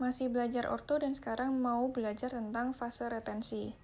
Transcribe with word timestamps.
Masih 0.00 0.32
belajar 0.32 0.64
orto 0.72 0.96
dan 0.96 1.12
sekarang 1.12 1.60
mau 1.60 1.92
belajar 1.92 2.32
tentang 2.32 2.72
fase 2.72 3.04
retensi. 3.12 3.76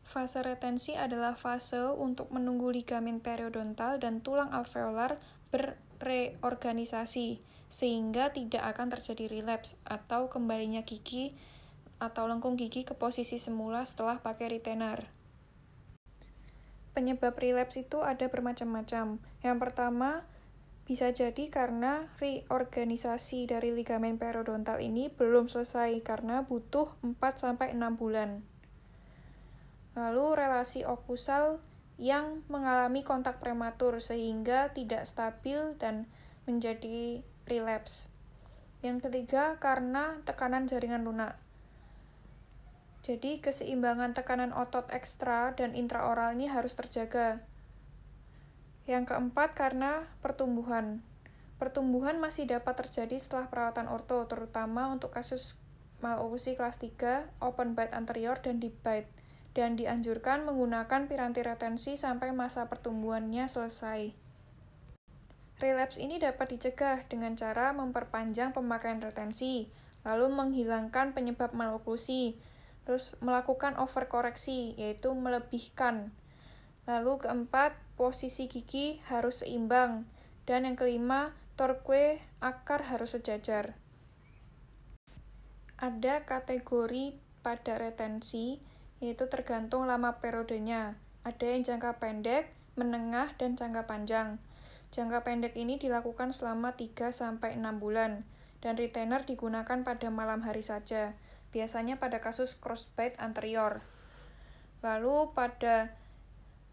Fase 0.00 0.40
retensi 0.40 0.96
adalah 0.96 1.36
fase 1.36 1.92
untuk 1.92 2.32
menunggu 2.32 2.72
ligamen 2.72 3.20
periodontal 3.20 4.00
dan 4.00 4.24
tulang 4.24 4.48
alveolar 4.56 5.20
berreorganisasi 5.52 7.44
sehingga 7.68 8.32
tidak 8.32 8.64
akan 8.72 8.88
terjadi 8.88 9.28
relapse 9.28 9.76
atau 9.84 10.32
kembalinya 10.32 10.80
gigi 10.80 11.36
atau 12.00 12.24
lengkung 12.24 12.56
gigi 12.56 12.88
ke 12.88 12.96
posisi 12.96 13.36
semula 13.36 13.84
setelah 13.84 14.16
pakai 14.16 14.48
retainer. 14.48 15.12
Penyebab 16.96 17.36
relapse 17.36 17.84
itu 17.84 18.00
ada 18.00 18.28
bermacam-macam. 18.32 19.20
Yang 19.44 19.58
pertama, 19.60 20.24
bisa 20.92 21.08
jadi 21.08 21.48
karena 21.48 22.12
reorganisasi 22.20 23.48
dari 23.48 23.72
ligamen 23.72 24.20
periodontal 24.20 24.76
ini 24.76 25.08
belum 25.08 25.48
selesai 25.48 25.96
karena 26.04 26.44
butuh 26.44 26.92
4-6 27.00 27.72
bulan. 27.96 28.44
Lalu 29.96 30.26
relasi 30.36 30.84
okusal 30.84 31.64
yang 31.96 32.44
mengalami 32.52 33.00
kontak 33.00 33.40
prematur 33.40 34.04
sehingga 34.04 34.68
tidak 34.76 35.08
stabil 35.08 35.80
dan 35.80 36.04
menjadi 36.44 37.24
relapse. 37.48 38.12
Yang 38.84 39.08
ketiga 39.08 39.56
karena 39.64 40.20
tekanan 40.28 40.68
jaringan 40.68 41.08
lunak. 41.08 41.40
Jadi 43.00 43.40
keseimbangan 43.40 44.12
tekanan 44.12 44.52
otot 44.52 44.92
ekstra 44.92 45.56
dan 45.56 45.72
intraoral 45.72 46.36
ini 46.36 46.52
harus 46.52 46.76
terjaga 46.76 47.40
yang 48.86 49.06
keempat, 49.06 49.54
karena 49.54 50.10
pertumbuhan. 50.24 51.04
Pertumbuhan 51.62 52.18
masih 52.18 52.50
dapat 52.50 52.82
terjadi 52.82 53.18
setelah 53.22 53.46
perawatan 53.46 53.86
orto, 53.86 54.26
terutama 54.26 54.90
untuk 54.90 55.14
kasus 55.14 55.54
maloklusi 56.02 56.58
kelas 56.58 56.82
3, 56.82 57.30
open 57.38 57.78
bite 57.78 57.94
anterior, 57.94 58.34
dan 58.42 58.58
deep 58.58 58.74
bite, 58.82 59.06
dan 59.54 59.78
dianjurkan 59.78 60.42
menggunakan 60.42 61.06
piranti 61.06 61.46
retensi 61.46 61.94
sampai 61.94 62.34
masa 62.34 62.66
pertumbuhannya 62.66 63.46
selesai. 63.46 64.10
Relapse 65.62 66.02
ini 66.02 66.18
dapat 66.18 66.58
dicegah 66.58 67.06
dengan 67.06 67.38
cara 67.38 67.70
memperpanjang 67.70 68.50
pemakaian 68.50 68.98
retensi, 68.98 69.70
lalu 70.02 70.26
menghilangkan 70.34 71.14
penyebab 71.14 71.54
maloklusi, 71.54 72.34
terus 72.82 73.14
melakukan 73.22 73.78
overkoreksi, 73.78 74.74
yaitu 74.74 75.14
melebihkan. 75.14 76.10
Lalu 76.90 77.22
keempat, 77.22 77.78
posisi 77.94 78.50
gigi 78.50 78.98
harus 79.06 79.46
seimbang. 79.46 80.06
Dan 80.42 80.66
yang 80.66 80.74
kelima, 80.74 81.30
torque 81.54 82.18
akar 82.42 82.82
harus 82.90 83.14
sejajar. 83.14 83.78
Ada 85.78 86.26
kategori 86.26 87.18
pada 87.42 87.78
retensi, 87.78 88.58
yaitu 88.98 89.26
tergantung 89.30 89.86
lama 89.86 90.18
periodenya. 90.18 90.98
Ada 91.22 91.54
yang 91.54 91.62
jangka 91.62 92.02
pendek, 92.02 92.50
menengah, 92.74 93.34
dan 93.38 93.54
jangka 93.54 93.86
panjang. 93.86 94.42
Jangka 94.90 95.22
pendek 95.22 95.54
ini 95.54 95.78
dilakukan 95.78 96.34
selama 96.34 96.74
3-6 96.74 97.38
bulan, 97.78 98.26
dan 98.62 98.74
retainer 98.74 99.22
digunakan 99.22 99.82
pada 99.82 100.08
malam 100.10 100.42
hari 100.42 100.62
saja, 100.62 101.14
biasanya 101.50 101.98
pada 102.02 102.18
kasus 102.18 102.58
crossbite 102.58 103.18
anterior. 103.22 103.82
Lalu 104.82 105.30
pada 105.34 105.94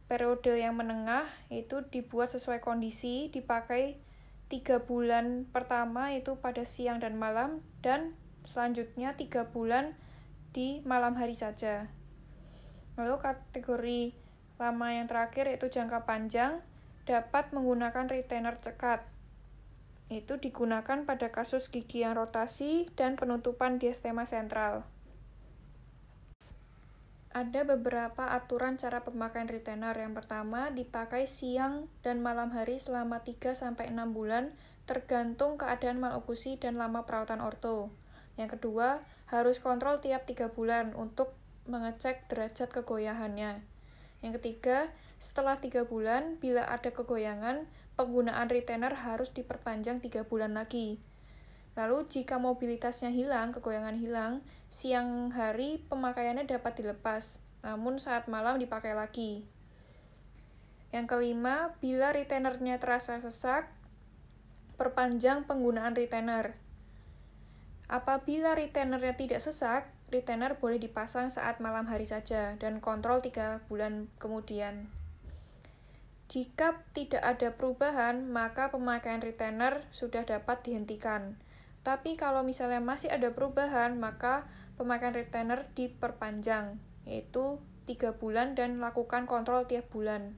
periode 0.09 0.57
yang 0.57 0.73
menengah 0.73 1.29
itu 1.53 1.85
dibuat 1.85 2.33
sesuai 2.33 2.65
kondisi, 2.65 3.29
dipakai 3.29 4.02
tiga 4.49 4.81
bulan 4.81 5.45
pertama 5.45 6.09
itu 6.17 6.33
pada 6.41 6.65
siang 6.65 6.97
dan 6.97 7.13
malam, 7.15 7.61
dan 7.85 8.17
selanjutnya 8.41 9.13
tiga 9.13 9.45
bulan 9.53 9.93
di 10.49 10.81
malam 10.81 11.13
hari 11.13 11.37
saja. 11.37 11.93
Lalu 12.97 13.15
kategori 13.21 14.02
lama 14.57 14.87
yang 14.91 15.05
terakhir 15.05 15.45
yaitu 15.45 15.69
jangka 15.69 16.09
panjang, 16.09 16.58
dapat 17.05 17.53
menggunakan 17.53 18.09
retainer 18.09 18.58
cekat. 18.58 19.05
Itu 20.09 20.42
digunakan 20.42 21.05
pada 21.05 21.30
kasus 21.30 21.69
gigi 21.69 22.02
yang 22.02 22.17
rotasi 22.17 22.89
dan 22.98 23.14
penutupan 23.14 23.77
diastema 23.77 24.25
sentral. 24.25 24.89
Ada 27.30 27.62
beberapa 27.62 28.34
aturan 28.34 28.82
cara 28.82 29.06
pemakaian 29.06 29.45
retainer. 29.45 29.94
Yang 29.94 30.26
pertama, 30.26 30.73
dipakai 30.73 31.30
siang 31.30 31.86
dan 32.02 32.26
malam 32.26 32.50
hari 32.50 32.82
selama 32.82 33.22
3-6 33.22 33.70
bulan, 34.10 34.50
tergantung 34.90 35.62
keadaan 35.62 36.02
malokusi 36.02 36.58
dan 36.58 36.82
lama 36.82 37.06
perawatan 37.06 37.45
orto. 37.45 37.94
Yang 38.34 38.58
kedua, 38.58 39.06
harus 39.30 39.62
kontrol 39.62 40.02
tiap 40.02 40.26
3 40.26 40.50
bulan 40.58 40.98
untuk 40.98 41.38
mengecek 41.70 42.26
derajat 42.34 42.73
kegoyahannya. 42.73 43.61
Yang 44.26 44.34
ketiga, 44.42 44.90
setelah 45.22 45.61
3 45.61 45.86
bulan, 45.86 46.42
bila 46.42 46.66
ada 46.66 46.90
kegoyangan, 46.90 47.70
penggunaan 47.94 48.50
retainer 48.50 48.98
harus 48.98 49.30
diperpanjang 49.38 50.02
3 50.02 50.26
bulan 50.26 50.58
lagi. 50.58 50.98
Lalu 51.80 52.12
jika 52.12 52.36
mobilitasnya 52.36 53.08
hilang, 53.08 53.56
kegoyangan 53.56 53.95
hilang, 53.95 54.44
siang 54.67 55.32
hari 55.32 55.80
pemakaiannya 55.88 56.44
dapat 56.44 56.76
dilepas, 56.76 57.40
namun 57.64 57.95
saat 57.95 58.28
malam 58.28 58.60
dipakai 58.60 58.92
lagi. 58.92 59.48
Yang 60.92 61.08
kelima, 61.08 61.72
bila 61.80 62.12
retainernya 62.12 62.84
terasa 62.84 63.23
sesak, 63.23 63.72
perpanjang 64.76 65.48
penggunaan 65.48 65.95
retainer. 65.95 66.60
Apabila 67.88 68.60
retainernya 68.60 69.16
tidak 69.16 69.40
sesak, 69.40 69.88
retainer 70.11 70.60
boleh 70.60 70.84
dipasang 70.84 71.32
saat 71.32 71.64
malam 71.64 71.88
hari 71.88 72.04
saja 72.04 72.60
dan 72.60 72.84
kontrol 72.84 73.23
3 73.23 73.72
bulan 73.72 74.11
kemudian. 74.20 74.92
Jika 76.28 76.76
tidak 76.92 77.23
ada 77.23 77.56
perubahan, 77.56 78.28
maka 78.28 78.67
pemakaian 78.67 79.23
retainer 79.23 79.82
sudah 79.96 80.28
dapat 80.28 80.61
dihentikan. 80.61 81.40
Tapi 81.82 82.20
kalau 82.20 82.44
misalnya 82.44 82.84
masih 82.84 83.08
ada 83.10 83.32
perubahan, 83.32 83.95
maka 83.95 84.44
pemakaian 84.76 85.16
retainer 85.16 85.67
diperpanjang, 85.73 86.80
yaitu 87.08 87.60
3 87.88 88.20
bulan 88.20 88.54
dan 88.54 88.78
lakukan 88.84 89.26
kontrol 89.26 89.66
tiap 89.66 89.88
bulan. 89.90 90.38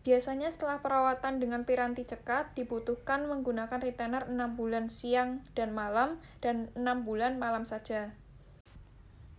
Biasanya 0.00 0.48
setelah 0.48 0.80
perawatan 0.80 1.44
dengan 1.44 1.68
piranti 1.68 2.08
cekat, 2.08 2.56
dibutuhkan 2.56 3.28
menggunakan 3.28 3.84
retainer 3.84 4.24
6 4.32 4.56
bulan 4.56 4.88
siang 4.88 5.44
dan 5.52 5.76
malam, 5.76 6.16
dan 6.40 6.72
6 6.72 7.04
bulan 7.04 7.36
malam 7.36 7.68
saja. 7.68 8.16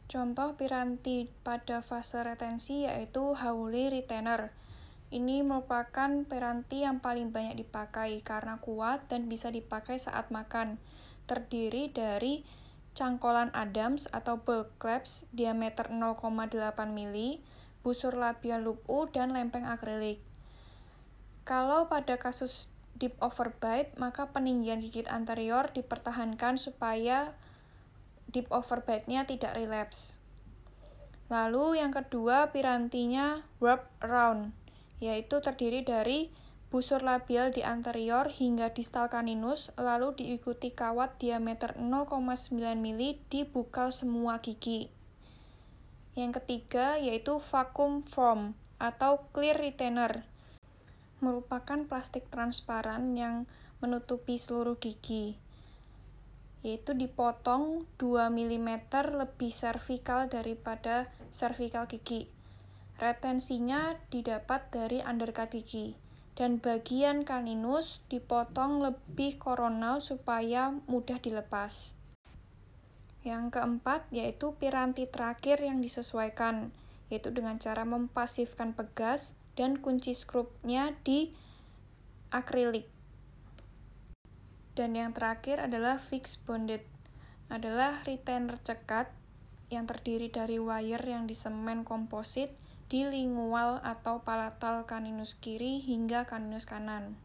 Contoh 0.06 0.60
piranti 0.60 1.32
pada 1.42 1.80
fase 1.80 2.20
retensi 2.22 2.84
yaitu 2.84 3.32
Hawley 3.32 3.88
Retainer, 3.88 4.52
ini 5.12 5.44
merupakan 5.44 6.24
peranti 6.24 6.88
yang 6.88 7.04
paling 7.04 7.36
banyak 7.36 7.60
dipakai 7.60 8.24
karena 8.24 8.64
kuat 8.64 9.12
dan 9.12 9.28
bisa 9.28 9.52
dipakai 9.52 10.00
saat 10.00 10.32
makan. 10.32 10.80
Terdiri 11.28 11.92
dari 11.92 12.48
cangkolan 12.96 13.52
Adams 13.52 14.08
atau 14.16 14.40
bulk 14.40 14.72
clamps 14.80 15.28
diameter 15.36 15.92
0,8 15.92 16.32
mm, 16.88 17.44
busur 17.84 18.16
labial 18.16 18.64
loop 18.64 18.88
U, 18.88 19.12
dan 19.12 19.36
lempeng 19.36 19.68
akrilik. 19.68 20.24
Kalau 21.44 21.92
pada 21.92 22.16
kasus 22.16 22.72
deep 22.96 23.20
overbite, 23.20 23.92
maka 24.00 24.32
peninggian 24.32 24.80
gigit 24.80 25.12
anterior 25.12 25.68
dipertahankan 25.76 26.56
supaya 26.56 27.36
deep 28.32 28.48
overbite-nya 28.48 29.28
tidak 29.28 29.60
relapse. 29.60 30.16
Lalu 31.28 31.84
yang 31.84 31.92
kedua 31.92 32.56
pirantinya 32.56 33.44
warp 33.60 33.92
around 34.00 34.61
yaitu 35.02 35.42
terdiri 35.42 35.82
dari 35.82 36.30
busur 36.72 37.04
labial 37.04 37.52
di 37.52 37.66
anterior 37.66 38.32
hingga 38.32 38.72
distal 38.72 39.12
caninus, 39.12 39.76
lalu 39.76 40.16
diikuti 40.16 40.72
kawat 40.72 41.20
diameter 41.20 41.76
0,9 41.76 42.56
mm 42.56 43.04
di 43.28 43.44
bukal 43.44 43.92
semua 43.92 44.40
gigi. 44.40 44.88
Yang 46.16 46.40
ketiga 46.40 46.96
yaitu 47.02 47.42
vacuum 47.42 48.06
foam 48.06 48.56
atau 48.80 49.28
clear 49.36 49.60
retainer, 49.60 50.24
merupakan 51.20 51.84
plastik 51.90 52.30
transparan 52.32 53.18
yang 53.18 53.50
menutupi 53.84 54.38
seluruh 54.38 54.80
gigi, 54.80 55.36
yaitu 56.62 56.94
dipotong 56.94 57.90
2 57.98 58.32
mm 58.32 58.70
lebih 59.18 59.52
servikal 59.52 60.30
daripada 60.30 61.10
servikal 61.34 61.90
gigi 61.90 62.41
Retensinya 63.02 63.98
didapat 64.14 64.70
dari 64.70 65.02
undercut 65.02 65.50
gigi, 65.50 65.98
dan 66.38 66.62
bagian 66.62 67.26
kaninus 67.26 68.06
dipotong 68.14 68.78
lebih 68.78 69.42
koronal 69.42 69.98
supaya 69.98 70.70
mudah 70.86 71.18
dilepas. 71.18 71.98
Yang 73.26 73.58
keempat 73.58 74.06
yaitu 74.14 74.54
piranti 74.54 75.10
terakhir 75.10 75.66
yang 75.66 75.82
disesuaikan, 75.82 76.70
yaitu 77.10 77.34
dengan 77.34 77.58
cara 77.58 77.90
mempasifkan 77.90 78.78
pegas 78.78 79.34
dan 79.58 79.82
kunci 79.82 80.14
skrupnya 80.14 80.94
di 81.02 81.34
akrilik. 82.30 82.86
Dan 84.78 84.94
yang 84.94 85.18
terakhir 85.18 85.58
adalah 85.58 85.98
fixed 85.98 86.46
bonded. 86.46 86.86
adalah 87.52 88.00
retainer 88.08 88.56
cekat 88.64 89.12
yang 89.68 89.84
terdiri 89.84 90.32
dari 90.32 90.56
wire 90.56 91.04
yang 91.04 91.28
disemen 91.28 91.84
komposit 91.84 92.56
di 92.92 93.08
lingual 93.08 93.80
atau 93.88 94.20
palatal 94.20 94.84
kaninus 94.84 95.40
kiri 95.40 95.80
hingga 95.80 96.28
kaninus 96.28 96.68
kanan. 96.68 97.16